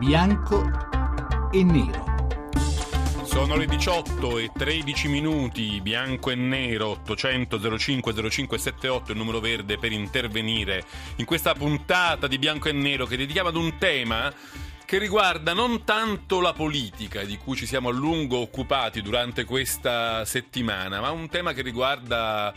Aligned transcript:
bianco 0.00 0.62
e 1.52 1.62
nero. 1.62 2.06
Sono 3.22 3.54
le 3.54 3.66
18 3.66 4.38
e 4.38 4.50
13 4.50 5.08
minuti, 5.08 5.78
bianco 5.82 6.30
e 6.30 6.36
nero, 6.36 6.88
800 6.88 7.76
05 7.78 8.14
0578, 8.14 9.12
il 9.12 9.18
numero 9.18 9.40
verde 9.40 9.76
per 9.76 9.92
intervenire 9.92 10.84
in 11.16 11.26
questa 11.26 11.52
puntata 11.52 12.26
di 12.28 12.38
bianco 12.38 12.70
e 12.70 12.72
nero 12.72 13.04
che 13.04 13.18
dedichiamo 13.18 13.50
ad 13.50 13.56
un 13.56 13.76
tema 13.76 14.32
che 14.86 14.96
riguarda 14.96 15.52
non 15.52 15.84
tanto 15.84 16.40
la 16.40 16.54
politica 16.54 17.22
di 17.24 17.36
cui 17.36 17.54
ci 17.54 17.66
siamo 17.66 17.90
a 17.90 17.92
lungo 17.92 18.38
occupati 18.38 19.02
durante 19.02 19.44
questa 19.44 20.24
settimana, 20.24 21.00
ma 21.00 21.10
un 21.10 21.28
tema 21.28 21.52
che 21.52 21.60
riguarda 21.60 22.54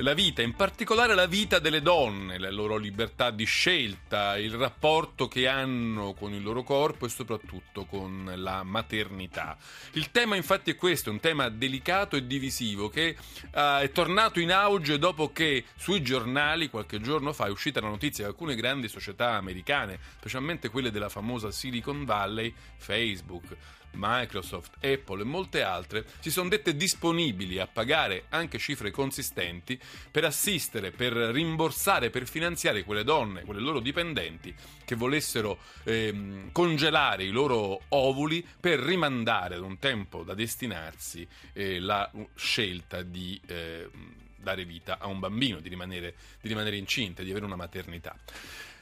la 0.00 0.14
vita, 0.14 0.42
in 0.42 0.54
particolare 0.54 1.14
la 1.14 1.26
vita 1.26 1.58
delle 1.58 1.82
donne, 1.82 2.38
la 2.38 2.50
loro 2.50 2.76
libertà 2.76 3.30
di 3.30 3.44
scelta, 3.44 4.38
il 4.38 4.52
rapporto 4.52 5.26
che 5.26 5.48
hanno 5.48 6.14
con 6.14 6.32
il 6.32 6.42
loro 6.42 6.62
corpo 6.62 7.06
e 7.06 7.08
soprattutto 7.08 7.84
con 7.84 8.32
la 8.36 8.62
maternità. 8.62 9.56
Il 9.92 10.10
tema 10.12 10.36
infatti 10.36 10.70
è 10.70 10.76
questo, 10.76 11.10
un 11.10 11.18
tema 11.18 11.48
delicato 11.48 12.14
e 12.14 12.26
divisivo 12.26 12.88
che 12.88 13.16
uh, 13.18 13.80
è 13.80 13.90
tornato 13.92 14.38
in 14.38 14.52
auge 14.52 14.98
dopo 14.98 15.32
che 15.32 15.64
sui 15.76 16.00
giornali 16.02 16.70
qualche 16.70 17.00
giorno 17.00 17.32
fa 17.32 17.46
è 17.46 17.50
uscita 17.50 17.80
la 17.80 17.88
notizia 17.88 18.24
che 18.24 18.30
alcune 18.30 18.54
grandi 18.54 18.86
società 18.88 19.32
americane, 19.32 19.98
specialmente 20.18 20.68
quelle 20.68 20.92
della 20.92 21.08
famosa 21.08 21.50
Silicon 21.50 22.04
Valley, 22.04 22.54
Facebook, 22.76 23.56
Microsoft, 23.92 24.76
Apple 24.84 25.22
e 25.22 25.24
molte 25.24 25.62
altre 25.62 26.04
si 26.20 26.30
sono 26.30 26.48
dette 26.48 26.76
disponibili 26.76 27.58
a 27.58 27.66
pagare 27.66 28.24
anche 28.30 28.58
cifre 28.58 28.90
consistenti 28.90 29.78
per 30.10 30.24
assistere, 30.24 30.90
per 30.90 31.12
rimborsare, 31.12 32.10
per 32.10 32.26
finanziare 32.26 32.84
quelle 32.84 33.04
donne, 33.04 33.42
quelle 33.42 33.60
loro 33.60 33.80
dipendenti 33.80 34.54
che 34.84 34.94
volessero 34.94 35.58
ehm, 35.84 36.52
congelare 36.52 37.24
i 37.24 37.30
loro 37.30 37.82
ovuli 37.88 38.46
per 38.60 38.78
rimandare 38.78 39.56
ad 39.56 39.62
un 39.62 39.78
tempo 39.78 40.22
da 40.22 40.34
destinarsi 40.34 41.26
eh, 41.52 41.80
la 41.80 42.10
scelta 42.34 43.02
di 43.02 43.40
eh, 43.46 43.88
dare 44.36 44.64
vita 44.64 44.98
a 44.98 45.06
un 45.08 45.18
bambino, 45.18 45.60
di 45.60 45.68
rimanere, 45.68 46.14
di 46.40 46.48
rimanere 46.48 46.76
incinta, 46.76 47.22
di 47.22 47.30
avere 47.30 47.44
una 47.44 47.56
maternità. 47.56 48.16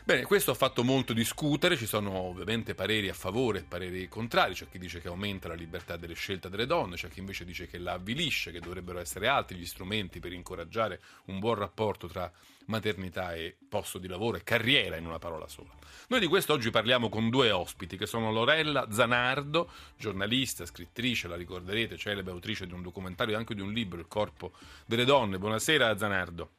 Bene, 0.07 0.23
questo 0.23 0.53
ha 0.53 0.55
fatto 0.55 0.85
molto 0.85 1.13
discutere, 1.13 1.77
ci 1.77 1.85
sono 1.85 2.13
ovviamente 2.13 2.77
pareri 2.77 3.09
a 3.09 3.13
favore 3.13 3.59
e 3.59 3.65
pareri 3.65 4.07
contrari, 4.07 4.55
c'è 4.55 4.69
chi 4.69 4.79
dice 4.79 5.01
che 5.01 5.09
aumenta 5.09 5.49
la 5.49 5.55
libertà 5.55 5.97
delle 5.97 6.15
scelte 6.15 6.49
delle 6.49 6.65
donne, 6.65 6.95
c'è 6.95 7.09
chi 7.09 7.19
invece 7.19 7.45
dice 7.45 7.67
che 7.67 7.77
la 7.79 7.95
avvilisce, 7.95 8.53
che 8.53 8.61
dovrebbero 8.61 9.01
essere 9.01 9.27
altri 9.27 9.57
gli 9.57 9.67
strumenti 9.67 10.21
per 10.21 10.33
incoraggiare 10.33 11.01
un 11.25 11.41
buon 11.41 11.57
rapporto 11.57 12.07
tra 12.07 12.31
maternità 12.67 13.35
e 13.35 13.57
posto 13.69 13.99
di 13.99 14.07
lavoro 14.07 14.37
e 14.37 14.45
carriera 14.45 14.95
in 14.95 15.07
una 15.07 15.19
parola 15.19 15.49
sola. 15.49 15.75
Noi 16.07 16.21
di 16.21 16.29
questo 16.29 16.53
oggi 16.53 16.71
parliamo 16.71 17.09
con 17.09 17.29
due 17.29 17.51
ospiti 17.51 17.97
che 17.97 18.07
sono 18.07 18.31
Lorella 18.31 18.87
Zanardo, 18.93 19.69
giornalista, 19.99 20.65
scrittrice, 20.67 21.27
la 21.27 21.35
ricorderete, 21.35 21.97
celebre 21.97 22.31
autrice 22.31 22.65
di 22.65 22.75
un 22.75 22.83
documentario 22.83 23.35
e 23.35 23.39
anche 23.39 23.57
di 23.57 23.61
un 23.61 23.73
libro, 23.73 23.99
Il 23.99 24.07
corpo 24.07 24.53
delle 24.87 25.05
donne. 25.05 25.37
Buonasera 25.37 25.99
Zanardo. 25.99 26.51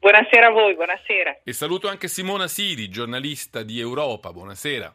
Buonasera 0.00 0.46
a 0.46 0.50
voi, 0.50 0.74
buonasera. 0.74 1.40
E 1.44 1.52
saluto 1.52 1.86
anche 1.86 2.08
Simona 2.08 2.48
Siri, 2.48 2.88
giornalista 2.88 3.62
di 3.62 3.78
Europa. 3.78 4.32
Buonasera. 4.32 4.94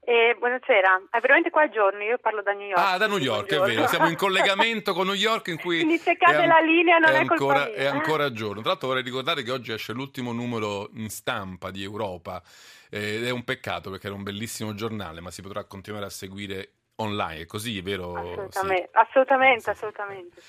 Eh, 0.00 0.34
buonasera, 0.38 1.08
è 1.10 1.20
veramente 1.20 1.50
qua 1.50 1.64
a 1.64 1.68
giorno, 1.68 2.02
io 2.02 2.16
parlo 2.16 2.40
da 2.40 2.52
New 2.52 2.66
York. 2.66 2.80
Ah, 2.82 2.96
da 2.96 3.06
New 3.06 3.18
York, 3.18 3.52
è 3.52 3.60
vero, 3.60 3.86
siamo 3.86 4.08
in 4.08 4.16
collegamento 4.16 4.94
con 4.94 5.04
New 5.04 5.14
York 5.14 5.48
in 5.48 5.58
cui... 5.60 5.76
Quindi 5.76 5.98
se 5.98 6.16
cade 6.16 6.46
la 6.46 6.60
linea 6.60 6.96
non 6.96 7.10
è, 7.10 7.12
è 7.12 7.16
ancora, 7.18 7.64
colpa 7.64 7.72
È 7.74 7.84
ancora 7.84 8.24
a 8.24 8.32
giorno. 8.32 8.60
Tra 8.62 8.70
l'altro 8.70 8.88
vorrei 8.88 9.02
ricordare 9.02 9.42
che 9.42 9.50
oggi 9.52 9.72
esce 9.72 9.92
l'ultimo 9.92 10.32
numero 10.32 10.88
in 10.94 11.10
stampa 11.10 11.70
di 11.70 11.82
Europa 11.82 12.42
eh, 12.88 13.16
ed 13.16 13.26
è 13.26 13.30
un 13.30 13.44
peccato 13.44 13.90
perché 13.90 14.06
era 14.06 14.16
un 14.16 14.22
bellissimo 14.22 14.74
giornale, 14.74 15.20
ma 15.20 15.30
si 15.30 15.42
potrà 15.42 15.64
continuare 15.64 16.06
a 16.06 16.10
seguire 16.10 16.70
online, 16.96 17.42
è 17.42 17.46
così, 17.46 17.76
è 17.76 17.82
vero? 17.82 18.14
Assolutamente, 18.14 18.90
sì. 18.90 18.98
assolutamente, 18.98 19.70
assolutamente. 19.70 20.40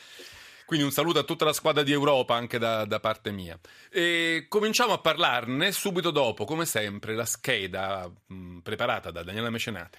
Quindi 0.71 0.87
un 0.87 0.95
saluto 0.95 1.19
a 1.19 1.23
tutta 1.23 1.43
la 1.43 1.51
squadra 1.51 1.83
di 1.83 1.91
Europa 1.91 2.33
anche 2.33 2.57
da, 2.57 2.85
da, 2.85 3.01
parte 3.01 3.31
mia. 3.31 3.59
E 3.89 4.45
cominciamo 4.47 4.93
a 4.93 4.99
parlarne 4.99 5.73
subito 5.73 6.11
dopo, 6.11 6.45
come 6.45 6.63
sempre, 6.63 7.13
la 7.13 7.25
scheda 7.25 8.09
mh, 8.27 8.59
preparata 8.59 9.11
da 9.11 9.21
Daniela 9.21 9.49
Mecenate. 9.49 9.97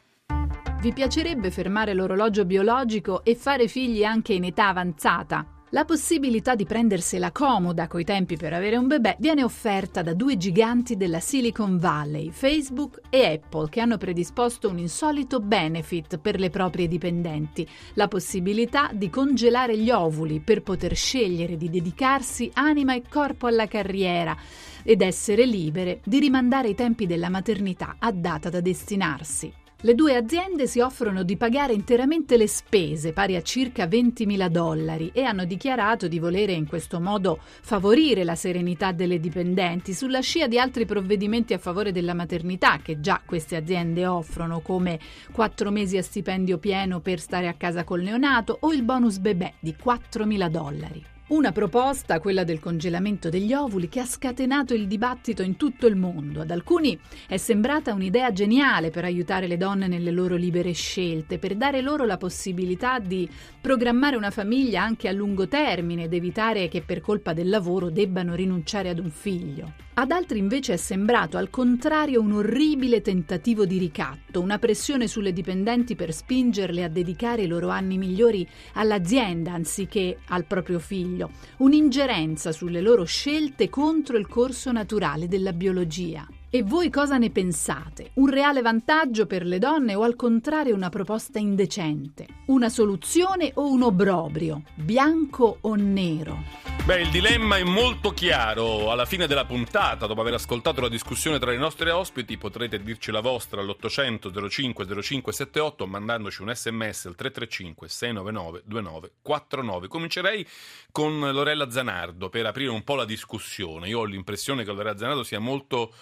Vi 0.81 0.95
piacerebbe 0.95 1.51
fermare 1.51 1.93
l'orologio 1.93 2.47
biologico 2.47 3.23
e 3.23 3.35
fare 3.35 3.69
figli 3.69 4.03
anche 4.03 4.33
in 4.33 4.45
età 4.45 4.69
avanzata? 4.69 5.62
La 5.75 5.87
possibilità 5.87 6.55
di 6.55 6.67
prendersela 6.67 7.33
comoda 7.33 7.87
coi 7.87 8.05
tempi 8.05 8.37
per 8.37 8.53
avere 8.53 8.77
un 8.77 8.87
bebè 8.87 9.17
viene 9.19 9.43
offerta 9.43 10.03
da 10.03 10.13
due 10.13 10.37
giganti 10.37 10.99
della 10.99 11.19
Silicon 11.19 11.79
Valley, 11.79 12.29
Facebook 12.31 13.01
e 13.09 13.25
Apple, 13.25 13.71
che 13.71 13.81
hanno 13.81 13.97
predisposto 13.97 14.69
un 14.69 14.77
insolito 14.77 15.41
benefit 15.41 16.19
per 16.19 16.39
le 16.39 16.51
proprie 16.51 16.89
dipendenti, 16.89 17.67
la 17.95 18.07
possibilità 18.07 18.91
di 18.93 19.09
congelare 19.09 19.79
gli 19.79 19.91
ovuli 19.91 20.41
per 20.41 20.63
poter 20.63 20.95
scegliere 20.95 21.57
di 21.57 21.71
dedicarsi 21.71 22.51
anima 22.53 22.95
e 22.95 23.05
corpo 23.09 23.47
alla 23.47 23.67
carriera 23.67 24.37
ed 24.83 25.01
essere 25.01 25.47
libere 25.47 26.01
di 26.05 26.19
rimandare 26.19 26.69
i 26.69 26.75
tempi 26.75 27.07
della 27.07 27.31
maternità 27.31 27.97
a 27.99 28.13
data 28.13 28.51
da 28.51 28.61
destinarsi. 28.61 29.61
Le 29.85 29.97
due 29.97 30.15
aziende 30.15 30.69
si 30.69 30.79
offrono 30.79 31.25
di 31.25 31.37
pagare 31.37 31.73
interamente 31.73 32.37
le 32.37 32.47
spese, 32.47 33.13
pari 33.13 33.35
a 33.35 33.43
circa 33.43 33.87
20.000 33.87 34.47
dollari, 34.47 35.11
e 35.13 35.25
hanno 35.25 35.45
dichiarato 35.45 36.07
di 36.07 36.21
volere 36.21 36.53
in 36.53 36.69
questo 36.69 37.01
modo 37.01 37.41
favorire 37.43 38.23
la 38.23 38.37
serenità 38.37 38.93
delle 38.93 39.19
dipendenti 39.19 39.93
sulla 39.93 40.21
scia 40.21 40.47
di 40.47 40.57
altri 40.57 40.87
provvedimenti 40.87 41.53
a 41.53 41.59
favore 41.59 41.91
della 41.91 42.15
maternità 42.15 42.79
che 42.81 43.01
già 43.01 43.21
queste 43.27 43.57
aziende 43.57 44.07
offrono, 44.07 44.61
come 44.61 45.01
4 45.33 45.73
mesi 45.73 45.97
a 45.97 46.03
stipendio 46.05 46.59
pieno 46.59 47.01
per 47.01 47.19
stare 47.19 47.49
a 47.49 47.55
casa 47.55 47.83
col 47.83 48.03
neonato 48.03 48.59
o 48.61 48.73
il 48.73 48.85
bonus 48.85 49.19
bebè 49.19 49.55
di 49.59 49.75
4.000 49.85 50.49
dollari. 50.49 51.05
Una 51.33 51.51
proposta, 51.51 52.21
quella 52.21 52.45
del 52.45 52.61
congelamento 52.61 53.31
degli 53.31 53.55
ovuli, 53.55 53.89
che 53.89 54.01
ha 54.01 54.05
scatenato 54.05 54.75
il 54.75 54.87
dibattito 54.87 55.41
in 55.41 55.57
tutto 55.57 55.87
il 55.87 55.97
mondo. 55.97 56.43
Ad 56.43 56.51
alcuni 56.51 56.99
è 57.27 57.39
sembrata 57.39 57.95
un'idea 57.95 58.33
geniale 58.33 58.91
per 58.91 59.05
aiutare 59.05 59.47
le 59.47 59.57
donne 59.57 59.87
nelle 59.89 60.11
loro 60.11 60.37
libere 60.37 60.73
scelte, 60.73 61.39
per 61.39 61.55
dare 61.55 61.81
loro 61.81 62.05
la 62.05 62.19
possibilità 62.19 62.99
di 62.99 63.27
programmare 63.63 64.17
una 64.17 64.31
famiglia 64.31 64.83
anche 64.83 65.09
a 65.09 65.13
lungo 65.13 65.49
termine 65.49 66.03
ed 66.03 66.13
evitare 66.13 66.69
che 66.69 66.83
per 66.83 67.01
colpa 67.01 67.33
del 67.33 67.49
lavoro 67.49 67.89
debbano 67.89 68.35
rinunciare 68.35 68.91
ad 68.91 68.99
un 68.99 69.11
figlio. 69.11 69.73
Ad 69.95 70.11
altri 70.11 70.39
invece 70.39 70.73
è 70.73 70.77
sembrato 70.79 71.37
al 71.37 71.51
contrario 71.51 72.23
un 72.23 72.33
orribile 72.33 73.03
tentativo 73.03 73.67
di 73.67 73.77
ricatto, 73.77 74.41
una 74.41 74.59
pressione 74.59 75.07
sulle 75.07 75.35
dipendenti 75.35 75.95
per 75.97 76.15
spingerle 76.15 76.83
a 76.83 76.89
dedicare 76.89 77.43
i 77.43 77.47
loro 77.47 77.69
anni 77.69 77.99
migliori 77.99 78.49
all'azienda 78.75 79.53
anziché 79.53 80.17
al 80.29 80.47
proprio 80.47 80.79
figlio, 80.79 81.33
un'ingerenza 81.59 82.53
sulle 82.53 82.81
loro 82.81 83.05
scelte 83.05 83.69
contro 83.69 84.17
il 84.17 84.29
corso 84.29 84.73
naturale 84.73 85.29
della 85.29 85.53
biologia. 85.53 86.27
E 86.55 86.63
voi 86.63 86.91
cosa 86.91 87.17
ne 87.17 87.31
pensate? 87.31 88.11
Un 88.17 88.29
reale 88.29 88.61
vantaggio 88.61 89.25
per 89.25 89.47
le 89.47 89.59
donne 89.59 89.95
o 89.95 90.03
al 90.03 90.17
contrario 90.17 90.75
una 90.75 90.91
proposta 90.91 91.39
indecente? 91.39 92.27
Una 92.49 92.69
soluzione 92.69 93.53
o 93.55 93.73
un 93.73 93.81
obbrobrio? 93.81 94.63
Bianco 94.75 95.57
o 95.63 95.75
nero? 95.77 96.45
Beh, 96.85 97.01
il 97.01 97.09
dilemma 97.09 97.57
è 97.57 97.63
molto 97.63 98.11
chiaro. 98.11 98.91
Alla 98.91 99.07
fine 99.07 99.27
della 99.27 99.47
puntata, 99.47 100.05
dopo 100.07 100.21
aver 100.21 100.35
ascoltato 100.35 100.83
la 100.83 100.91
discussione 100.91 101.39
tra 101.39 101.55
i 101.55 101.57
nostri 101.57 101.89
ospiti, 101.89 102.37
potrete 102.37 102.83
dirci 102.83 103.11
la 103.11 103.21
vostra 103.21 103.63
all'800 103.63 104.49
05 104.51 104.85
0578 104.85 105.87
mandandoci 105.87 106.43
un 106.43 106.55
sms 106.55 107.07
al 107.07 107.15
335 107.15 107.89
699 107.89 108.63
2949. 108.67 109.89
Comincerei 109.89 110.47
con 110.91 111.19
Lorella 111.19 111.71
Zanardo 111.71 112.29
per 112.29 112.45
aprire 112.45 112.69
un 112.69 112.85
po' 112.85 112.97
la 112.97 113.07
discussione. 113.07 113.89
Io 113.89 114.01
ho 114.01 114.05
l'impressione 114.05 114.65
che 114.65 114.71
Lorella 114.71 114.99
Zanardo 114.99 115.23
sia 115.23 115.39
molto 115.39 115.95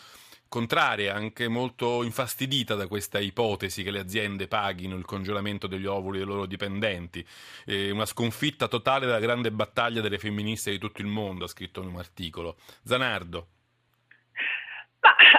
contraria, 0.51 1.15
anche 1.15 1.47
molto 1.47 2.03
infastidita 2.03 2.75
da 2.75 2.89
questa 2.89 3.21
ipotesi 3.21 3.85
che 3.85 3.93
le 3.93 4.01
aziende 4.01 4.49
paghino 4.49 4.97
il 4.97 5.05
congelamento 5.05 5.69
degli 5.69 5.87
ovuli 5.87 6.19
dei 6.19 6.27
loro 6.27 6.45
dipendenti. 6.45 7.25
Eh, 7.65 7.91
una 7.91 8.05
sconfitta 8.05 8.67
totale 8.67 9.07
della 9.07 9.21
grande 9.21 9.53
battaglia 9.53 10.03
delle 10.03 10.19
femministe 10.19 10.73
di 10.73 10.79
tutto 10.79 11.01
il 11.01 11.07
mondo, 11.07 11.45
ha 11.45 11.49
scritto 11.49 11.81
in 11.81 11.89
un 11.89 11.99
articolo. 11.99 12.59
Zanardo. 12.83 13.47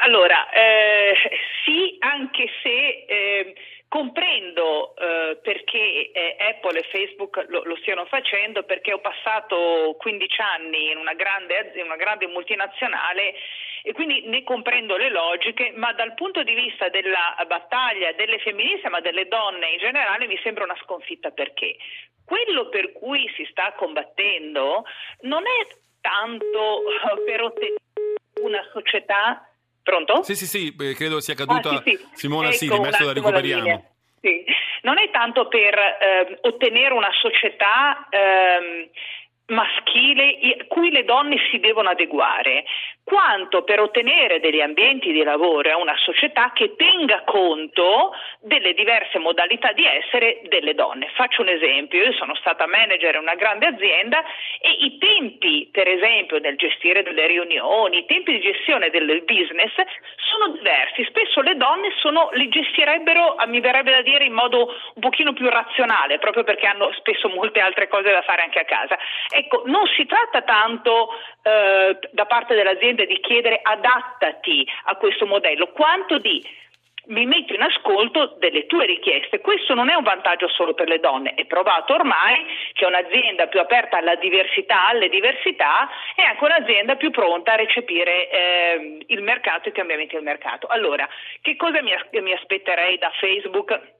Allora, 0.03 0.49
eh, 0.49 1.13
sì, 1.63 1.95
anche 1.99 2.49
se 2.63 3.05
eh, 3.07 3.53
comprendo 3.87 4.95
eh, 4.95 5.37
perché 5.43 6.11
eh, 6.11 6.37
Apple 6.39 6.79
e 6.79 6.83
Facebook 6.89 7.45
lo, 7.49 7.61
lo, 7.65 7.75
stiano 7.77 8.05
facendo, 8.05 8.63
perché 8.63 8.93
ho 8.93 8.99
passato 8.99 9.95
15 9.99 10.41
anni 10.41 10.89
in 10.89 10.97
una 10.97 11.13
grande, 11.13 11.71
in 11.75 11.83
una 11.83 11.97
grande 11.97 12.25
multinazionale 12.25 13.35
e 13.83 13.93
quindi 13.93 14.23
ne 14.25 14.43
comprendo 14.43 14.97
le 14.97 15.09
logiche, 15.09 15.71
ma 15.75 15.93
dal 15.93 16.15
punto 16.15 16.41
di 16.41 16.55
vista 16.55 16.89
della 16.89 17.35
battaglia 17.45 18.11
delle 18.13 18.39
femministe, 18.39 18.89
ma 18.89 19.01
delle 19.01 19.27
donne 19.27 19.69
in 19.69 19.77
generale, 19.77 20.25
mi 20.25 20.39
sembra 20.41 20.63
una 20.63 20.77
sconfitta. 20.81 21.29
Perché? 21.29 21.75
Quello 22.25 22.69
per 22.69 22.91
cui 22.93 23.31
si 23.35 23.45
sta 23.51 23.73
combattendo 23.73 24.83
non 25.21 25.43
è 25.43 25.67
tanto 26.01 26.81
per 27.23 27.41
ottenere 27.43 27.79
una 28.41 28.67
società 28.73 29.45
Pronto? 29.83 30.23
Sì, 30.23 30.35
sì, 30.35 30.45
sì, 30.45 30.75
credo 30.95 31.19
sia 31.19 31.33
caduta 31.33 31.69
ah, 31.69 31.81
sì, 31.83 31.95
sì. 31.95 32.07
Simona 32.13 32.47
ecco, 32.47 32.57
Siri, 32.57 32.75
adesso 32.75 33.05
la 33.05 33.13
recuperiamo. 33.13 33.85
Sì. 34.21 34.43
Non 34.83 34.99
è 34.99 35.09
tanto 35.11 35.47
per 35.47 35.77
eh, 35.77 36.37
ottenere 36.41 36.93
una 36.93 37.11
società 37.19 38.07
eh, 38.09 38.89
maschile 39.47 40.65
cui 40.67 40.91
le 40.91 41.03
donne 41.03 41.37
si 41.51 41.59
devono 41.59 41.89
adeguare, 41.89 42.63
quanto 43.11 43.63
per 43.63 43.81
ottenere 43.81 44.39
degli 44.39 44.61
ambienti 44.61 45.11
di 45.11 45.21
lavoro 45.21 45.69
a 45.69 45.75
una 45.75 45.97
società 45.97 46.53
che 46.53 46.77
tenga 46.77 47.23
conto 47.25 48.13
delle 48.39 48.73
diverse 48.73 49.19
modalità 49.19 49.73
di 49.73 49.85
essere 49.85 50.39
delle 50.47 50.73
donne. 50.73 51.11
Faccio 51.15 51.41
un 51.41 51.49
esempio, 51.49 52.01
io 52.01 52.13
sono 52.13 52.35
stata 52.35 52.65
manager 52.67 53.15
in 53.15 53.23
una 53.23 53.35
grande 53.35 53.65
azienda 53.65 54.23
e 54.61 54.71
i 54.79 54.97
tempi, 54.97 55.67
per 55.73 55.89
esempio, 55.89 56.39
nel 56.39 56.55
gestire 56.55 57.03
delle 57.03 57.27
riunioni, 57.27 57.97
i 57.97 58.05
tempi 58.05 58.31
di 58.31 58.39
gestione 58.39 58.89
del 58.89 59.23
business 59.23 59.73
sono 60.15 60.53
diversi, 60.53 61.03
spesso 61.03 61.41
le 61.41 61.57
donne 61.57 61.91
sono, 61.97 62.29
li 62.31 62.47
gestirebbero, 62.47 63.35
mi 63.47 63.59
verrebbe 63.59 63.91
da 63.91 64.01
dire, 64.01 64.23
in 64.23 64.31
modo 64.31 64.73
un 64.93 65.01
pochino 65.01 65.33
più 65.33 65.49
razionale, 65.49 66.17
proprio 66.17 66.45
perché 66.45 66.65
hanno 66.65 66.93
spesso 66.93 67.27
molte 67.27 67.59
altre 67.59 67.89
cose 67.89 68.09
da 68.09 68.21
fare 68.21 68.43
anche 68.43 68.59
a 68.59 68.63
casa. 68.63 68.97
Ecco, 69.35 69.63
non 69.65 69.85
si 69.97 70.05
tratta 70.05 70.43
tanto 70.43 71.09
eh, 71.43 71.99
da 72.11 72.25
parte 72.25 72.55
dell'azienda 72.55 72.99
di 73.05 73.19
chiedere 73.19 73.59
adattati 73.61 74.67
a 74.85 74.95
questo 74.95 75.25
modello, 75.25 75.71
quanto 75.71 76.17
di 76.17 76.43
mi 77.05 77.25
metto 77.25 77.53
in 77.53 77.61
ascolto 77.61 78.35
delle 78.37 78.67
tue 78.67 78.85
richieste. 78.85 79.39
Questo 79.39 79.73
non 79.73 79.89
è 79.89 79.95
un 79.95 80.03
vantaggio 80.03 80.47
solo 80.47 80.73
per 80.73 80.87
le 80.87 80.99
donne, 80.99 81.33
è 81.33 81.45
provato 81.45 81.93
ormai 81.93 82.45
che 82.73 82.85
un'azienda 82.85 83.47
più 83.47 83.59
aperta 83.59 83.97
alla 83.97 84.15
diversità, 84.15 84.87
alle 84.87 85.09
diversità, 85.09 85.89
è 86.15 86.21
anche 86.21 86.43
un'azienda 86.43 86.95
più 86.95 87.09
pronta 87.09 87.53
a 87.53 87.55
recepire 87.55 88.29
eh, 88.29 88.97
il 89.07 89.21
mercato 89.23 89.67
e 89.67 89.69
i 89.69 89.73
cambiamenti 89.73 90.15
del 90.15 90.23
mercato. 90.23 90.67
Allora, 90.67 91.07
che 91.41 91.55
cosa 91.55 91.81
mi, 91.81 91.91
mi 92.21 92.33
aspetterei 92.33 92.97
da 92.97 93.11
Facebook? 93.19 93.99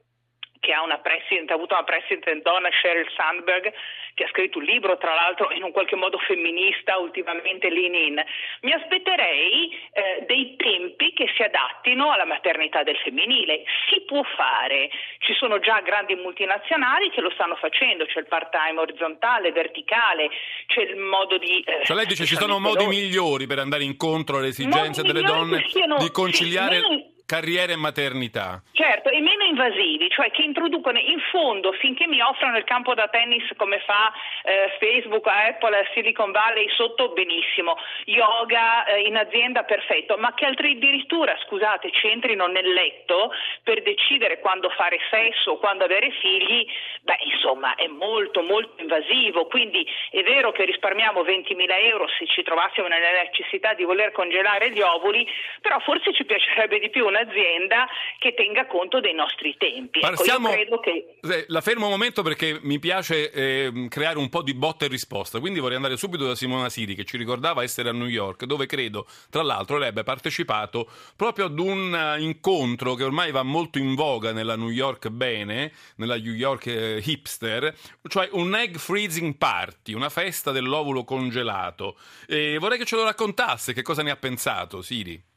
Che 0.62 0.74
ha, 0.74 0.80
ha 0.80 1.54
avuto 1.54 1.74
una 1.74 1.84
president 1.84 2.42
donna, 2.44 2.69
Sheryl 2.72 3.10
Sandberg, 3.18 3.74
che 4.13 4.24
ha 4.24 4.30
scritto 4.30 4.60
un 4.60 4.66
libro, 4.66 4.98
tra 4.98 5.13
l'altro 5.13 5.52
in 5.52 5.63
un 5.63 5.72
qualche 5.72 5.96
modo 5.96 6.18
femminista, 6.19 6.98
ultimamente 6.98 7.69
lean 7.69 7.96
in. 7.96 8.24
Mi 8.62 8.72
aspetterei 8.72 9.74
eh, 9.92 10.24
dei 10.28 10.56
tempi 10.58 11.13
che 11.13 11.25
si 11.36 11.42
adattino 11.42 12.12
alla 12.12 12.25
maternità 12.25 12.84
del 12.84 12.96
femminile. 12.98 13.63
Si 13.90 14.02
può 14.02 14.22
fare, 14.36 14.90
ci 15.19 15.34
sono 15.34 15.60
già 15.60 15.81
grandi 15.81 16.13
multinazionali 16.16 17.10
che 17.10 17.22
lo 17.22 17.31
stanno 17.31 17.56
facendo, 17.56 18.06
c'è 18.06 18.19
il 18.19 18.28
part-time 18.28 18.80
orizzontale, 18.80 19.52
verticale, 19.52 20.30
c'è 20.68 20.81
il 20.81 20.98
modo 20.98 21.40
di... 21.40 21.60
Eh, 21.66 21.84
cioè 21.86 21.96
lei 21.96 22.06
dice 22.06 22.25
ci 22.25 22.36
sono 22.36 22.60
modi 22.60 22.86
migliori 22.86 23.48
per 23.48 23.58
andare 23.58 23.84
incontro 23.84 24.38
alle 24.38 24.50
esigenze 24.50 25.02
delle 25.02 25.24
donne 25.24 25.66
siano, 25.69 25.98
di 25.98 26.12
conciliare... 26.12 26.80
Sì, 26.80 27.19
carriera 27.31 27.72
e 27.72 27.78
maternità. 27.78 28.62
Certo, 28.74 29.07
e 29.07 29.22
meno 29.22 29.45
invasivi, 29.45 30.10
cioè 30.10 30.31
che 30.31 30.42
introducono 30.42 31.00
in 31.00 31.19
fondo, 31.31 31.72
finché 31.80 32.06
mi 32.06 32.19
offrono 32.19 32.57
il 32.57 32.66
campo 32.66 32.94
da 32.94 33.07
tennis 33.07 33.48
come 33.56 33.80
fa 33.86 34.12
eh, 34.44 34.75
Facebook, 34.80 35.25
Apple, 35.28 35.88
Silicon 35.94 36.31
Valley 36.31 36.68
sotto, 36.75 37.13
benissimo, 37.13 37.78
yoga 38.04 38.83
eh, 38.83 39.07
in 39.07 39.16
azienda, 39.16 39.63
perfetto, 39.63 40.18
ma 40.18 40.33
che 40.33 40.45
altri 40.45 40.74
addirittura, 40.75 41.33
scusate, 41.45 41.89
ci 41.92 42.07
entrino 42.10 42.48
nel 42.48 42.68
letto 42.74 43.31
per 43.63 43.81
decidere 43.81 44.39
quando 44.39 44.68
fare 44.72 44.98
sesso 45.10 45.56
quando 45.56 45.86
avere 45.86 46.12
figli, 46.12 46.68
beh, 47.04 47.19
insomma, 47.31 47.75
è 47.75 47.88
molto, 47.88 48.42
molto 48.42 48.81
invasivo, 48.81 49.45
quindi 49.45 49.88
è 50.10 50.22
vero 50.24 50.51
che 50.51 50.66
risparmiamo 50.66 51.22
20.000 51.22 51.56
euro 51.86 52.07
se 52.19 52.25
ci 52.27 52.44
trovassimo 52.44 52.88
nella 52.88 53.24
necessità 53.24 53.74
di 53.74 53.86
voler 53.86 54.12
congelare 54.12 54.72
gli 54.72 54.81
ovuli, 54.81 55.25
però 55.62 55.80
forse 55.80 56.12
ci 56.12 56.25
piacerebbe 56.25 56.80
di 56.80 56.89
più 56.89 57.07
un'azienda 57.21 57.88
che 58.18 58.33
tenga 58.33 58.65
conto 58.68 59.00
dei 59.00 59.13
nostri 59.13 59.56
tempi. 59.57 60.00
Partiamo, 60.00 60.51
ecco, 60.51 60.79
che... 60.79 61.18
La 61.47 61.62
fermo 61.62 61.85
un 61.85 61.91
momento 61.91 62.23
perché 62.23 62.59
mi 62.62 62.79
piace 62.79 63.31
eh, 63.31 63.88
creare 63.89 64.18
un 64.18 64.29
po' 64.29 64.41
di 64.41 64.53
botta 64.53 64.85
e 64.85 64.88
risposta, 64.88 65.39
quindi 65.39 65.59
vorrei 65.59 65.75
andare 65.75 65.97
subito 65.97 66.25
da 66.25 66.35
Simona 66.35 66.69
Siri 66.69 66.95
che 66.95 67.06
ci 67.06 67.18
ricordava 67.18 67.63
essere 67.63 67.89
a 67.89 67.94
New 67.94 68.07
York, 68.07 68.45
dove 68.45 68.65
credo, 68.65 69.07
tra 69.29 69.44
l'altro, 69.44 69.77
lei 69.77 69.89
abbia 69.89 70.03
partecipato 70.03 70.89
proprio 71.15 71.45
ad 71.45 71.59
un 71.59 71.94
uh, 71.94 72.21
incontro 72.21 72.95
che 72.95 73.03
ormai 73.03 73.31
va 73.31 73.44
molto 73.44 73.77
in 73.77 73.95
voga 73.95 74.31
nella 74.31 74.56
New 74.56 74.69
York 74.69 75.09
bene, 75.09 75.71
nella 75.97 76.17
New 76.17 76.33
York 76.33 76.65
eh, 76.67 77.01
hipster, 77.03 77.75
cioè 78.07 78.29
un 78.33 78.56
egg 78.56 78.75
freezing 78.75 79.35
party, 79.38 79.94
una 79.94 80.09
festa 80.09 80.51
dell'ovulo 80.51 81.03
congelato. 81.03 81.97
E 82.27 82.57
vorrei 82.59 82.77
che 82.77 82.85
ce 82.85 82.95
lo 82.95 83.03
raccontasse, 83.03 83.74
che 83.74 83.81
cosa 83.81 84.03
ne 84.03 84.12
ha 84.12 84.15
pensato, 84.15 84.81
Siri. 84.81 85.29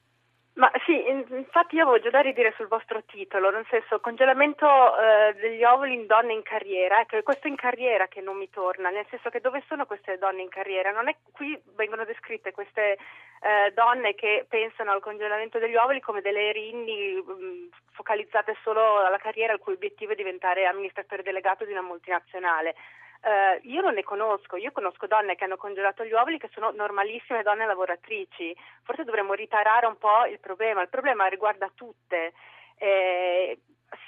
Ma 0.57 0.71
sì, 0.85 1.09
infatti 1.09 1.75
io 1.75 1.83
avevo 1.83 1.99
già 1.99 2.11
da 2.11 2.21
ridire 2.21 2.53
sul 2.57 2.69
vostro 2.69 3.03
titolo, 3.07 3.51
nel 3.51 3.67
senso 3.69 3.99
congelamento 3.99 4.67
eh, 4.97 5.35
degli 5.35 5.65
ovuli 5.65 5.95
in 5.95 6.07
donne 6.07 6.33
in 6.33 6.43
carriera, 6.43 7.01
ecco, 7.01 7.17
è 7.17 7.25
questo 7.25 7.49
in 7.49 7.57
carriera 7.57 8.07
che 8.07 8.21
non 8.21 8.37
mi 8.37 8.49
torna, 8.49 8.91
nel 8.91 9.05
senso 9.11 9.31
che 9.31 9.41
dove 9.41 9.65
sono 9.67 9.85
queste 9.85 10.17
donne 10.17 10.43
in 10.43 10.49
carriera? 10.49 10.93
Non 10.93 11.09
è, 11.09 11.17
qui 11.33 11.61
vengono 11.75 12.05
descritte 12.05 12.53
queste 12.53 12.99
eh, 13.43 13.73
donne 13.75 14.15
che 14.15 14.47
pensano 14.49 14.93
al 14.93 15.01
congelamento 15.01 15.59
degli 15.59 15.75
ovuli 15.75 15.99
come 15.99 16.21
delle 16.21 16.51
erinni 16.51 17.15
mh, 17.15 17.71
focalizzate 17.91 18.57
solo 18.63 19.05
alla 19.05 19.19
carriera, 19.19 19.55
il 19.55 19.59
cui 19.59 19.73
obiettivo 19.73 20.13
è 20.13 20.15
diventare 20.15 20.67
amministratore 20.67 21.25
delegato 21.25 21.65
di 21.65 21.73
una 21.73 21.83
multinazionale. 21.83 22.77
Uh, 23.25 23.59
io 23.63 23.81
non 23.81 23.95
ne 23.95 24.03
conosco, 24.03 24.57
io 24.57 24.71
conosco 24.71 25.07
donne 25.07 25.35
che 25.35 25.45
hanno 25.45 25.57
congelato 25.57 26.05
gli 26.05 26.13
uomini 26.13 26.37
che 26.37 26.51
sono 26.53 26.73
normalissime 26.73 27.43
donne 27.43 27.65
lavoratrici, 27.65 28.55
forse 28.83 29.03
dovremmo 29.03 29.33
ritarare 29.33 29.87
un 29.87 29.97
po' 29.97 30.27
il 30.27 30.39
problema, 30.39 30.83
il 30.83 30.91
problema 30.91 31.27
riguarda 31.27 31.71
tutte. 31.75 32.35
Eh, 32.77 33.14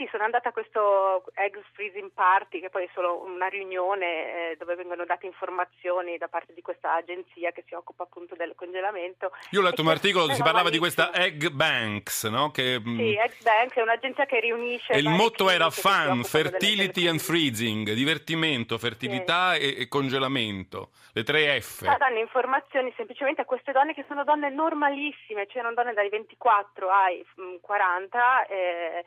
sì, 0.07 0.09
sono 0.11 0.25
andata 0.25 0.49
a 0.49 0.53
questo 0.53 1.25
Egg 1.35 1.57
Freezing 1.73 2.11
Party, 2.13 2.61
che 2.61 2.71
poi 2.71 2.85
è 2.85 2.89
solo 2.95 3.23
una 3.23 3.49
riunione 3.49 4.51
eh, 4.53 4.57
dove 4.59 4.75
vengono 4.77 5.05
date 5.05 5.27
informazioni 5.27 6.17
da 6.17 6.29
parte 6.29 6.55
di 6.55 6.63
questa 6.63 6.95
agenzia 6.95 7.51
che 7.51 7.65
si 7.67 7.75
occupa 7.75 8.05
appunto 8.05 8.35
del 8.35 8.55
congelamento. 8.55 9.33
Io 9.51 9.61
ho 9.61 9.63
letto 9.63 9.83
un 9.83 9.89
articolo 9.89 10.25
dove 10.25 10.37
si 10.37 10.43
parlava 10.43 10.71
di 10.71 10.79
questa 10.79 11.13
Egg 11.13 11.49
Banks, 11.49 12.25
no? 12.25 12.51
Che, 12.51 12.81
mm, 12.81 12.97
sì, 12.97 13.17
Egg 13.17 13.43
Banks 13.43 13.77
è 13.77 13.83
un'agenzia 13.83 14.27
che 14.27 14.41
riunisce... 14.41 14.93
E 14.93 14.99
il 14.99 15.09
motto 15.09 15.51
era 15.51 15.71
fun, 15.71 16.23
fertility 16.25 17.07
and 17.09 17.19
freezing, 17.19 17.93
divertimento, 17.93 18.79
fertilità 18.79 19.55
sì. 19.55 19.63
e, 19.63 19.83
e, 19.83 19.89
congelamento, 19.89 20.91
le 21.13 21.23
tre 21.23 21.61
F. 21.61 21.83
Ah, 21.87 21.97
danno 21.97 22.19
informazioni 22.19 22.93
semplicemente 22.97 23.41
a 23.41 23.45
queste 23.45 23.73
donne 23.73 23.95
che 23.95 24.05
sono 24.09 24.25
donne 24.25 24.51
normalissime, 24.51 25.47
cioè 25.49 25.63
non 25.63 25.75
donne 25.75 25.93
dai 25.93 26.09
24 26.09 26.89
ai 26.89 27.25
40 27.61 28.19
mm, 28.19 28.53
eh, 28.53 29.05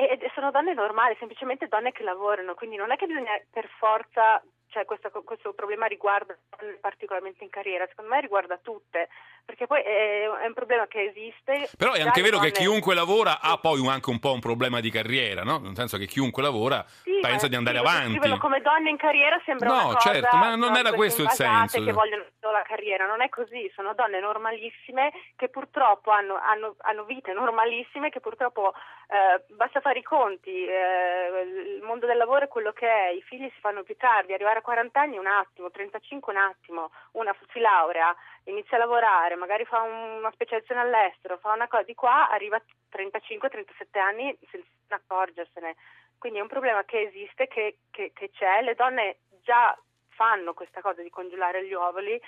e 0.00 0.30
sono 0.32 0.52
donne 0.52 0.74
normali, 0.74 1.16
semplicemente 1.18 1.66
donne 1.66 1.90
che 1.90 2.04
lavorano, 2.04 2.54
quindi 2.54 2.76
non 2.76 2.92
è 2.92 2.96
che 2.96 3.06
bisogna 3.06 3.32
per 3.50 3.68
forza 3.78 4.40
cioè 4.68 4.84
questo, 4.84 5.10
questo, 5.24 5.52
problema 5.52 5.86
riguarda 5.86 6.36
particolarmente 6.80 7.44
in 7.44 7.50
carriera, 7.50 7.86
secondo 7.88 8.10
me 8.10 8.20
riguarda 8.20 8.58
tutte, 8.62 9.08
perché 9.44 9.66
poi 9.66 9.80
è, 9.82 10.28
è 10.28 10.46
un 10.46 10.54
problema 10.54 10.86
che 10.86 11.04
esiste. 11.04 11.70
Però 11.76 11.92
è 11.92 12.02
anche 12.02 12.22
vero 12.22 12.38
che 12.38 12.50
chiunque 12.50 12.94
lavora 12.94 13.40
ha 13.40 13.56
poi 13.58 13.86
anche 13.88 14.10
un 14.10 14.18
po' 14.18 14.32
un 14.32 14.40
problema 14.40 14.80
di 14.80 14.90
carriera, 14.90 15.42
no? 15.42 15.58
Nel 15.58 15.74
senso 15.74 15.96
che 15.96 16.06
chiunque 16.06 16.42
lavora 16.42 16.84
sì, 16.86 17.18
pensa 17.20 17.48
di 17.48 17.56
andare 17.56 17.78
avanti. 17.78 18.18
come 18.38 18.60
donne 18.60 18.90
in 18.90 18.96
carriera 18.96 19.40
sembra 19.44 19.68
no, 19.68 19.82
cosa... 19.92 19.98
certo, 19.98 20.36
ma 20.36 20.54
non 20.54 20.76
era 20.76 20.92
questo 20.92 21.22
il 21.22 21.30
senso. 21.30 21.82
che 21.82 21.92
vogliono 21.92 22.24
la 22.50 22.62
carriera, 22.62 23.06
non 23.06 23.22
è 23.22 23.28
così, 23.28 23.70
sono 23.74 23.94
donne 23.94 24.20
normalissime 24.20 25.12
che 25.36 25.48
purtroppo 25.48 26.10
hanno, 26.10 26.36
hanno, 26.36 26.76
hanno 26.78 27.04
vite 27.04 27.32
normalissime 27.32 28.10
che 28.10 28.20
purtroppo 28.20 28.72
eh, 29.08 29.42
basta 29.54 29.80
fare 29.80 30.00
i 30.00 30.02
conti, 30.02 30.66
eh, 30.66 31.76
il 31.76 31.82
mondo 31.82 32.06
del 32.06 32.16
lavoro 32.16 32.44
è 32.44 32.48
quello 32.48 32.72
che 32.72 32.86
è, 32.86 33.08
i 33.10 33.22
figli 33.22 33.50
si 33.54 33.60
fanno 33.60 33.82
più 33.82 33.96
tardi, 33.96 34.32
arrivare 34.32 34.57
a 34.58 34.62
40 34.62 35.00
anni 35.00 35.18
un 35.18 35.26
attimo, 35.26 35.70
35 35.70 36.32
un 36.32 36.38
attimo, 36.38 36.90
una 37.12 37.34
si 37.52 37.60
laurea, 37.60 38.14
inizia 38.44 38.76
a 38.76 38.80
lavorare, 38.80 39.34
magari 39.36 39.64
fa 39.64 39.82
una 39.82 40.30
specializzazione 40.32 40.80
all'estero, 40.80 41.38
fa 41.38 41.52
una 41.52 41.68
cosa 41.68 41.82
di 41.82 41.94
qua, 41.94 42.28
arriva 42.30 42.56
a 42.56 42.62
35-37 42.90 43.98
anni 43.98 44.36
senza 44.50 44.68
accorgersene. 44.88 45.76
Quindi 46.18 46.38
è 46.38 46.42
un 46.42 46.48
problema 46.48 46.84
che 46.84 47.00
esiste, 47.00 47.46
che, 47.46 47.78
che, 47.90 48.12
che 48.12 48.30
c'è, 48.30 48.62
le 48.62 48.74
donne 48.74 49.18
già 49.42 49.76
fanno 50.08 50.52
questa 50.52 50.80
cosa 50.80 51.02
di 51.02 51.10
congelare 51.10 51.64
gli 51.64 51.74
ovuli, 51.74 52.20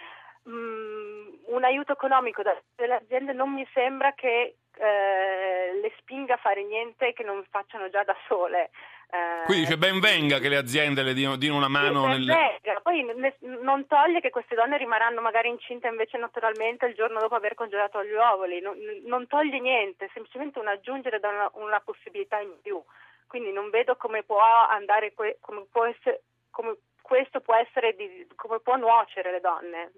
mm, 0.48 1.28
un 1.46 1.64
aiuto 1.64 1.92
economico 1.92 2.42
dalle 2.42 2.94
aziende 2.94 3.32
non 3.32 3.52
mi 3.52 3.66
sembra 3.72 4.12
che 4.12 4.56
eh, 4.76 5.78
le 5.80 5.92
spinga 5.98 6.34
a 6.34 6.38
fare 6.38 6.64
niente 6.64 7.12
che 7.12 7.24
non 7.24 7.44
facciano 7.50 7.90
già 7.90 8.04
da 8.04 8.16
sole. 8.26 8.70
Eh, 9.12 9.44
Quindi 9.44 9.64
dice 9.64 9.76
ben 9.76 9.98
venga 9.98 10.38
che 10.38 10.48
le 10.48 10.56
aziende 10.56 11.02
le 11.02 11.14
diano, 11.14 11.36
diano 11.36 11.56
una 11.56 11.68
mano. 11.68 12.02
Sì, 12.02 12.24
nel... 12.24 12.58
Poi 12.82 13.02
ne, 13.02 13.34
non 13.60 13.86
toglie 13.86 14.20
che 14.20 14.30
queste 14.30 14.54
donne 14.54 14.78
rimarranno 14.78 15.20
magari 15.20 15.48
incinte 15.48 15.88
invece 15.88 16.16
naturalmente 16.16 16.86
il 16.86 16.94
giorno 16.94 17.18
dopo 17.18 17.34
aver 17.34 17.54
congelato 17.54 18.04
gli 18.04 18.14
ovuli, 18.14 18.60
non, 18.60 18.76
non 19.04 19.26
toglie 19.26 19.58
niente, 19.58 20.06
è 20.06 20.10
semplicemente 20.12 20.58
un 20.58 20.68
aggiungere 20.68 21.20
una, 21.22 21.50
una, 21.54 21.80
possibilità 21.80 22.38
in 22.38 22.54
più. 22.62 22.80
Quindi 23.26 23.52
non 23.52 23.70
vedo 23.70 23.96
come 23.96 24.22
può 24.22 24.40
andare, 24.40 25.12
come 25.40 25.66
può 25.70 25.86
essere, 25.86 26.22
come 26.50 26.76
questo 27.00 27.40
può 27.40 27.54
essere 27.54 27.94
di, 27.96 28.26
come 28.36 28.60
può 28.60 28.76
nuocere 28.76 29.32
le 29.32 29.40
donne. 29.40 29.92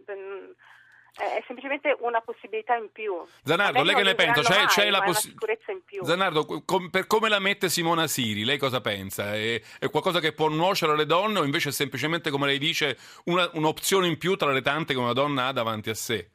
È 1.15 1.43
semplicemente 1.47 1.95
una 2.01 2.21
possibilità 2.21 2.75
in 2.75 2.91
più. 2.91 3.15
Zanardo, 3.45 3.83
lei 3.83 3.95
che 3.95 4.03
ne 4.03 4.15
pensa? 4.15 4.41
C'è, 4.41 4.57
Mai, 4.57 4.67
c'è 4.67 4.91
la 4.91 5.03
possi- 5.03 5.29
sicurezza 5.29 5.71
in 5.73 5.85
più. 5.85 6.03
Zanardo, 6.05 6.47
com- 6.65 6.89
per 6.89 7.07
come 7.07 7.29
la 7.29 7.39
mette 7.39 7.69
Simona 7.69 8.07
Siri, 8.07 8.45
lei 8.45 8.59
cosa 8.59 8.81
pensa? 8.81 9.35
È, 9.35 9.61
è 9.79 9.91
qualcosa 9.91 10.21
che 10.21 10.33
può 10.33 10.49
nuocere 10.49 10.93
alle 10.93 11.07
donne 11.07 11.41
o 11.41 11.45
invece 11.45 11.69
è 11.69 11.73
semplicemente, 11.73 12.31
come 12.31 12.47
lei 12.47 12.59
dice, 12.59 12.97
una- 13.25 13.51
un'opzione 13.53 14.07
in 14.07 14.17
più 14.19 14.37
tra 14.37 14.51
le 14.53 14.63
tante 14.63 14.95
che 14.95 14.99
una 15.01 15.13
donna 15.13 15.49
ha 15.49 15.53
davanti 15.53 15.91
a 15.91 15.95
sé? 15.95 16.29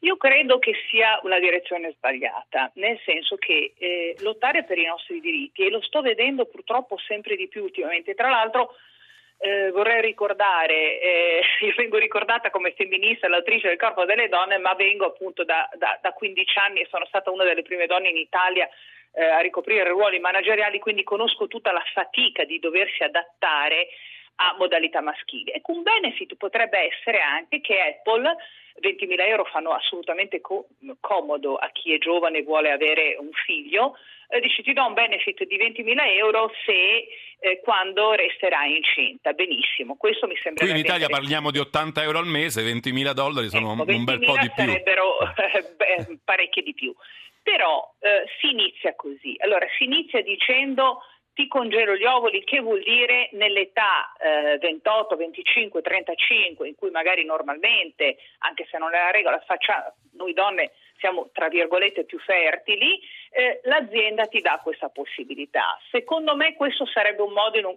Io 0.00 0.16
credo 0.16 0.60
che 0.60 0.74
sia 0.90 1.18
una 1.24 1.40
direzione 1.40 1.92
sbagliata, 1.96 2.70
nel 2.74 3.00
senso 3.04 3.36
che 3.36 3.74
eh, 3.76 4.14
lottare 4.20 4.64
per 4.64 4.78
i 4.78 4.86
nostri 4.86 5.18
diritti, 5.20 5.64
e 5.66 5.70
lo 5.70 5.82
sto 5.82 6.02
vedendo 6.02 6.46
purtroppo 6.46 6.96
sempre 6.98 7.34
di 7.34 7.48
più 7.48 7.64
ultimamente, 7.64 8.14
tra 8.14 8.28
l'altro 8.30 8.74
eh, 9.38 9.70
vorrei 9.70 10.00
ricordare, 10.00 11.00
eh, 11.00 11.40
io 11.66 11.74
vengo 11.76 11.98
ricordata 11.98 12.50
come 12.50 12.72
femminista, 12.72 13.28
l'autrice 13.28 13.68
del 13.68 13.78
corpo 13.78 14.04
delle 14.04 14.28
donne, 14.28 14.58
ma 14.58 14.74
vengo 14.74 15.06
appunto 15.06 15.44
da, 15.44 15.68
da, 15.74 15.98
da 16.02 16.12
15 16.12 16.58
anni 16.58 16.80
e 16.80 16.88
sono 16.90 17.06
stata 17.06 17.30
una 17.30 17.44
delle 17.44 17.62
prime 17.62 17.86
donne 17.86 18.08
in 18.08 18.16
Italia 18.16 18.68
eh, 19.12 19.24
a 19.24 19.40
ricoprire 19.40 19.88
ruoli 19.88 20.18
manageriali, 20.18 20.78
quindi 20.78 21.04
conosco 21.04 21.46
tutta 21.46 21.72
la 21.72 21.82
fatica 21.92 22.44
di 22.44 22.58
doversi 22.58 23.02
adattare 23.02 23.88
a 24.40 24.54
modalità 24.56 25.00
maschili. 25.00 25.50
Ecco, 25.50 25.72
un 25.72 25.82
benefit 25.82 26.36
potrebbe 26.36 26.78
essere 26.78 27.20
anche 27.20 27.60
che 27.60 27.80
Apple 27.80 28.36
20.000 28.80 29.20
euro 29.26 29.44
fanno 29.44 29.70
assolutamente 29.70 30.40
co- 30.40 30.68
comodo 31.00 31.56
a 31.56 31.68
chi 31.70 31.92
è 31.92 31.98
giovane 31.98 32.38
e 32.38 32.42
vuole 32.42 32.70
avere 32.70 33.16
un 33.18 33.30
figlio, 33.32 33.96
eh, 34.28 34.40
dici 34.40 34.62
ti 34.62 34.72
do 34.72 34.86
un 34.86 34.94
benefit 34.94 35.44
di 35.44 35.56
20.000 35.56 35.96
euro 36.18 36.50
se 36.64 37.08
eh, 37.40 37.60
quando 37.62 38.12
resterai 38.12 38.76
incinta. 38.76 39.32
Benissimo, 39.32 39.96
questo 39.96 40.26
mi 40.26 40.36
sembra 40.42 40.64
Qui 40.64 40.74
in 40.74 40.80
Italia 40.80 41.08
parliamo 41.08 41.50
di 41.50 41.58
80 41.58 42.02
euro 42.02 42.18
al 42.18 42.26
mese, 42.26 42.62
20.000 42.62 43.12
dollari 43.12 43.48
sono 43.48 43.72
ecco, 43.72 43.90
un 43.90 44.04
bel 44.04 44.20
po' 44.20 44.36
di 44.38 44.50
più. 44.54 44.64
sarebbero 44.64 45.20
eh, 45.20 45.74
beh, 45.76 46.18
parecchie 46.24 46.62
di 46.62 46.74
più. 46.74 46.94
Però 47.42 47.94
eh, 48.00 48.24
si 48.38 48.50
inizia 48.50 48.94
così. 48.94 49.34
Allora, 49.38 49.66
si 49.78 49.84
inizia 49.84 50.20
dicendo 50.22 51.00
ti 51.38 51.46
congelo 51.46 51.94
gli 51.94 52.04
ovuli, 52.04 52.42
che 52.42 52.58
vuol 52.58 52.82
dire 52.82 53.28
nell'età 53.34 54.12
eh, 54.18 54.58
28, 54.58 55.14
25, 55.14 55.80
35, 55.80 56.66
in 56.66 56.74
cui 56.74 56.90
magari 56.90 57.24
normalmente, 57.24 58.16
anche 58.38 58.66
se 58.68 58.76
non 58.76 58.92
è 58.92 58.98
la 58.98 59.12
regola, 59.12 59.38
faccia, 59.46 59.94
noi 60.14 60.32
donne 60.32 60.72
siamo 60.98 61.30
tra 61.32 61.46
virgolette 61.46 62.02
più 62.02 62.18
fertili, 62.18 63.00
eh, 63.30 63.60
l'azienda 63.62 64.26
ti 64.26 64.40
dà 64.40 64.58
questa 64.60 64.88
possibilità. 64.88 65.78
Secondo 65.92 66.34
me 66.34 66.54
questo 66.54 66.84
sarebbe 66.86 67.22
un 67.22 67.32
modo 67.32 67.68
un, 67.68 67.76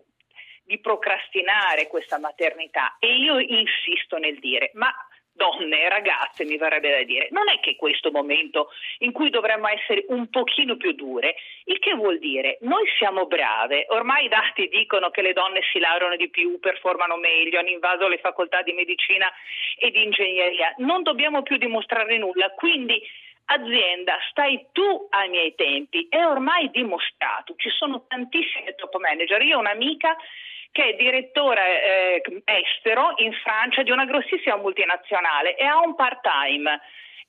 di 0.63 0.79
procrastinare 0.79 1.85
questa 1.85 2.17
maternità 2.17 2.95
e 2.97 3.15
io 3.15 3.37
insisto 3.37 4.17
nel 4.17 4.39
dire, 4.39 4.71
ma 4.73 4.91
donne, 5.41 5.89
ragazze, 5.89 6.45
mi 6.45 6.57
verrebbe 6.57 6.91
da 6.91 7.03
dire, 7.03 7.27
non 7.31 7.49
è 7.49 7.59
che 7.59 7.75
questo 7.75 8.11
momento 8.11 8.69
in 8.99 9.11
cui 9.11 9.31
dovremmo 9.31 9.67
essere 9.67 10.05
un 10.09 10.29
pochino 10.29 10.77
più 10.77 10.91
dure, 10.93 11.35
il 11.65 11.79
che 11.79 11.95
vuol 11.95 12.19
dire 12.19 12.59
noi 12.61 12.85
siamo 12.99 13.25
brave, 13.25 13.87
ormai 13.89 14.25
i 14.25 14.29
dati 14.29 14.67
dicono 14.67 15.09
che 15.09 15.23
le 15.23 15.33
donne 15.33 15.61
si 15.71 15.79
laureano 15.79 16.15
di 16.15 16.29
più, 16.29 16.59
performano 16.59 17.17
meglio, 17.17 17.59
hanno 17.59 17.69
invaso 17.69 18.07
le 18.07 18.19
facoltà 18.19 18.61
di 18.61 18.73
medicina 18.73 19.31
e 19.79 19.89
di 19.89 20.03
ingegneria, 20.03 20.75
non 20.77 21.01
dobbiamo 21.01 21.41
più 21.41 21.57
dimostrare 21.57 22.17
nulla, 22.19 22.51
quindi 22.51 23.01
azienda, 23.45 24.17
stai 24.29 24.67
tu 24.71 25.07
ai 25.09 25.29
miei 25.29 25.55
tempi, 25.55 26.05
è 26.07 26.23
ormai 26.23 26.69
dimostrato, 26.69 27.55
ci 27.57 27.69
sono 27.69 28.05
tantissimi 28.07 28.73
top 28.75 28.95
manager, 28.97 29.41
io 29.41 29.57
ho 29.57 29.59
un'amica 29.59 30.15
che 30.71 30.89
è 30.89 30.95
direttore 30.95 32.21
eh, 32.23 32.43
estero 32.45 33.13
in 33.17 33.33
Francia 33.33 33.83
di 33.83 33.91
una 33.91 34.05
grossissima 34.05 34.55
multinazionale 34.57 35.55
e 35.55 35.65
ha 35.65 35.79
un 35.79 35.95
part-time 35.95 36.79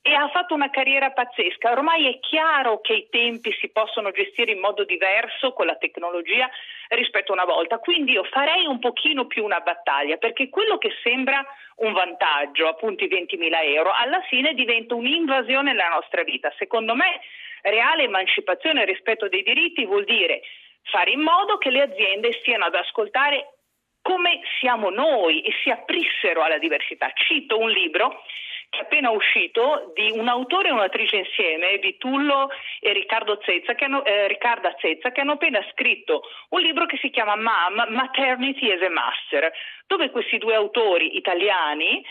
e 0.05 0.13
ha 0.13 0.27
fatto 0.29 0.53
una 0.53 0.69
carriera 0.69 1.11
pazzesca. 1.11 1.71
Ormai 1.71 2.13
è 2.13 2.19
chiaro 2.19 2.81
che 2.81 2.93
i 2.93 3.07
tempi 3.09 3.55
si 3.59 3.69
possono 3.69 4.11
gestire 4.11 4.51
in 4.51 4.59
modo 4.59 4.83
diverso 4.83 5.53
con 5.53 5.65
la 5.65 5.77
tecnologia 5.77 6.49
rispetto 6.89 7.31
a 7.31 7.35
una 7.35 7.45
volta, 7.45 7.79
quindi 7.79 8.11
io 8.11 8.25
farei 8.25 8.65
un 8.65 8.79
pochino 8.79 9.27
più 9.27 9.45
una 9.45 9.61
battaglia 9.61 10.17
perché 10.17 10.49
quello 10.49 10.77
che 10.77 10.91
sembra 11.01 11.41
un 11.77 11.93
vantaggio, 11.93 12.67
appunto 12.67 13.05
i 13.05 13.07
20.000 13.07 13.49
euro, 13.75 13.93
alla 13.93 14.21
fine 14.23 14.53
diventa 14.53 14.93
un'invasione 14.93 15.71
nella 15.71 15.87
nostra 15.87 16.23
vita. 16.23 16.53
Secondo 16.57 16.95
me 16.95 17.21
reale 17.61 18.03
emancipazione 18.03 18.81
e 18.81 18.85
rispetto 18.85 19.29
dei 19.29 19.41
diritti 19.41 19.85
vuol 19.85 20.03
dire 20.03 20.41
fare 20.83 21.11
in 21.11 21.21
modo 21.21 21.57
che 21.57 21.69
le 21.69 21.81
aziende 21.81 22.33
stiano 22.33 22.65
ad 22.65 22.75
ascoltare 22.75 23.53
come 24.01 24.41
siamo 24.59 24.89
noi 24.89 25.41
e 25.41 25.51
si 25.63 25.69
aprissero 25.69 26.43
alla 26.43 26.57
diversità. 26.57 27.11
Cito 27.13 27.57
un 27.57 27.69
libro 27.69 28.21
che 28.69 28.79
è 28.79 28.81
appena 28.81 29.11
uscito 29.11 29.91
di 29.93 30.11
un 30.17 30.27
autore 30.27 30.69
e 30.69 30.71
un'attrice 30.71 31.17
insieme, 31.17 31.77
Vitullo 31.77 32.49
e 32.79 32.91
Riccardo 32.91 33.39
Zezza, 33.45 33.75
che 33.75 33.85
hanno, 33.85 34.03
eh, 34.03 34.27
Riccarda 34.27 34.75
Zezza, 34.79 35.11
che 35.11 35.21
hanno 35.21 35.33
appena 35.33 35.63
scritto 35.71 36.23
un 36.49 36.59
libro 36.59 36.87
che 36.87 36.97
si 36.97 37.11
chiama 37.11 37.35
Mom, 37.35 37.85
Maternity 37.89 38.71
as 38.71 38.81
a 38.81 38.89
Master, 38.89 39.51
dove 39.85 40.09
questi 40.09 40.39
due 40.39 40.55
autori 40.55 41.15
italiani 41.17 42.03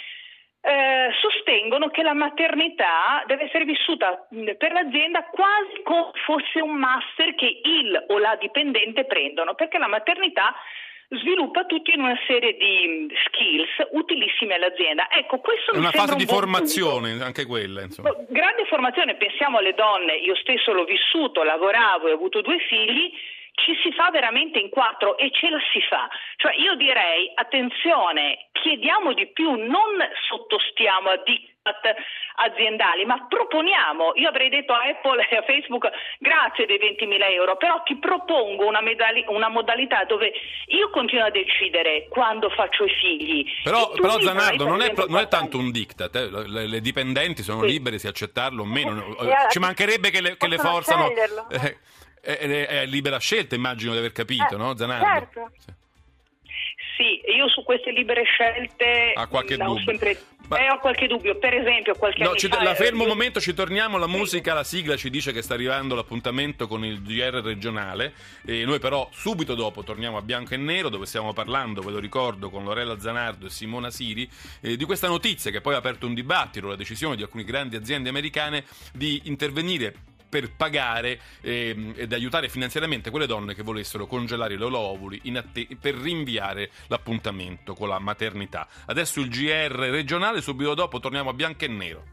eh, 0.65 1.11
sostengono 1.21 1.89
che 1.89 2.03
la 2.03 2.15
maternità 2.15 3.25
deve 3.27 3.45
essere 3.45 3.65
vissuta 3.65 4.27
per 4.57 4.73
l'azienda 4.73 5.25
quasi 5.25 5.83
come 5.83 6.13
fosse 6.25 6.61
un 6.61 6.77
master 6.77 7.35
che 7.35 7.61
il 7.65 8.05
o 8.09 8.19
la 8.19 8.37
dipendente 8.41 9.05
prendono, 9.05 9.55
perché 9.55 9.79
la 9.79 9.89
maternità 9.89 10.55
sviluppa 11.09 11.65
tutti 11.65 11.93
in 11.93 12.01
una 12.01 12.19
serie 12.27 12.57
di 12.57 13.13
skills 13.27 13.89
utilissime 13.91 14.55
all'azienda. 14.55 15.11
Ecco, 15.11 15.41
questo 15.41 15.73
è 15.73 15.77
una 15.77 15.91
fase 15.91 16.15
di 16.15 16.23
un 16.23 16.27
buon 16.27 16.39
formazione, 16.39 17.11
punto. 17.11 17.25
anche 17.25 17.45
quella. 17.45 17.83
Insomma. 17.83 18.15
Grande 18.29 18.65
formazione, 18.67 19.17
pensiamo 19.17 19.59
alle 19.59 19.75
donne, 19.75 20.15
io 20.15 20.37
stesso 20.37 20.73
l'ho 20.73 20.85
vissuto, 20.85 21.43
lavoravo 21.43 22.07
e 22.07 22.13
ho 22.13 22.15
avuto 22.15 22.41
due 22.41 22.59
figli, 22.61 23.13
ci 23.65 23.75
si 23.83 23.93
fa 23.93 24.11
veramente 24.11 24.59
in 24.59 24.69
quattro 24.69 25.17
e 25.17 25.31
ce 25.33 25.49
la 25.49 25.59
si 25.73 25.81
fa. 25.89 26.09
Cioè 26.37 26.55
io 26.57 26.75
direi, 26.75 27.31
attenzione, 27.35 28.49
chiediamo 28.53 29.13
di 29.15 29.27
più, 29.33 29.51
non 29.55 29.97
sottostiamo 30.29 31.09
a 31.11 31.17
diktat 31.17 31.51
aziendali, 32.37 33.05
ma 33.05 33.25
proponiamo, 33.29 34.13
io 34.17 34.29
avrei 34.29 34.49
detto 34.49 34.73
a 34.73 34.83
Apple 34.83 35.27
e 35.31 35.37
a 35.37 35.43
Facebook 35.43 35.89
grazie 36.19 36.67
dei 36.67 36.79
20.000 36.79 37.31
euro, 37.33 37.57
però 37.57 37.83
ti 37.85 37.97
propongo 37.99 38.67
una, 38.67 38.81
medali- 38.81 39.25
una 39.29 39.49
modalità 39.49 40.03
dove 40.05 40.33
io 40.67 40.91
continuo 40.91 41.25
a 41.27 41.31
decidere 41.31 42.09
quando 42.09 42.51
faccio 42.51 42.85
i 42.85 42.91
figli. 42.91 43.45
Però, 43.63 43.91
però 43.91 44.19
Zanardo, 44.21 44.67
non 44.67 44.81
è, 44.83 44.93
non 45.07 45.19
è 45.21 45.29
tanto 45.29 45.59
un 45.59 45.71
diktat, 45.71 46.15
eh. 46.17 46.31
le, 46.49 46.67
le 46.67 46.81
dipendenti 46.81 47.43
sono 47.43 47.61
Sì. 47.63 47.69
libere 47.69 47.97
di 47.97 48.07
accettarlo 48.09 48.63
o 48.63 48.67
meno. 48.67 49.17
E 49.21 49.33
a- 49.33 49.49
Ci 49.49 49.59
mancherebbe 49.61 50.11
che 50.11 50.21
le, 50.21 50.37
che 50.37 50.49
le 50.49 50.59
forzano. 50.59 51.11
eh, 51.51 51.79
è, 52.23 52.39
è- 52.39 52.67
è 52.67 52.87
libera 52.87 53.19
scelta, 53.19 53.55
immagino 53.55 53.93
di 53.93 53.99
aver 53.99 54.13
capito, 54.13 54.55
Eh, 54.55 54.57
no, 54.57 54.77
Zanardo? 54.77 55.05
certo. 55.07 55.51
Sì. 55.59 55.81
Sì, 56.97 57.21
io 57.35 57.49
su 57.49 57.63
queste 57.65 57.91
libere 57.91 58.23
scelte 58.25 59.13
Ha 59.15 59.27
qualche 59.27 59.57
dubbio. 59.57 59.83
sempre 59.85 60.21
Ma- 60.49 60.59
eh, 60.59 60.69
ho 60.71 60.79
qualche 60.79 61.07
dubbio. 61.07 61.37
Per 61.39 61.55
esempio, 61.55 61.95
qualche 61.95 62.23
No, 62.23 62.35
ci- 62.35 62.49
fa, 62.49 62.63
la 62.63 62.75
fermo 62.75 63.03
un 63.05 63.09
momento, 63.09 63.41
ci 63.41 63.55
torniamo. 63.55 63.97
La 63.97 64.07
musica, 64.07 64.53
la 64.53 64.63
sigla 64.65 64.97
ci 64.97 65.09
dice 65.09 65.33
che 65.33 65.41
sta 65.41 65.55
arrivando 65.55 65.95
l'appuntamento 65.95 66.67
con 66.69 66.85
il 66.85 67.01
GR 67.03 67.41
regionale. 67.43 68.13
E 68.45 68.65
noi, 68.67 68.79
però, 68.79 69.09
subito 69.13 69.55
dopo 69.55 69.83
torniamo 69.83 70.19
a 70.19 70.23
Bianco 70.23 70.53
e 70.53 70.59
Nero, 70.59 70.91
dove 70.91 71.07
stiamo 71.07 71.33
parlando, 71.33 71.81
ve 71.81 71.93
lo 71.93 71.99
ricordo, 71.99 72.51
con 72.51 72.65
Lorella 72.65 73.01
Zanardo 73.01 73.47
e 73.47 73.51
Simona 73.51 73.91
Siri, 73.91 74.29
eh, 74.61 74.77
di 74.77 74.85
questa 74.85 75.09
notizia 75.09 75.51
che 75.51 75.63
poi 75.63 75.75
ha 75.75 75.79
aperto 75.79 76.07
un 76.07 76.13
dibattito, 76.15 76.69
la 76.69 76.77
decisione 76.77 77.17
di 77.17 77.23
alcune 77.23 77.45
grandi 77.45 77.77
aziende 77.77 78.11
americane 78.11 78.65
di 78.93 79.23
intervenire 79.25 79.95
per 80.33 80.51
pagare 80.57 81.21
ehm, 81.43 81.93
ed 81.95 82.11
aiutare 82.15 82.49
finanziariamente 82.49 83.11
quelle 83.11 83.27
donne 83.27 83.55
che 83.55 83.63
volessero 83.63 84.07
congelare 84.07 84.55
i 84.55 84.57
loro 84.57 84.79
ovuli 84.79 85.21
atte- 85.37 85.69
per 85.79 85.95
rinviare 85.95 86.71
l'appuntamento 86.87 87.75
con 87.75 87.89
la 87.89 87.99
maternità. 87.99 88.67
Adesso 88.87 89.21
il 89.21 89.29
GR 89.29 89.91
regionale, 89.91 90.41
subito 90.41 90.73
dopo 90.73 91.01
torniamo 91.01 91.29
a 91.29 91.35
bianco 91.35 91.67
e 91.67 91.69
nero. 91.69 92.05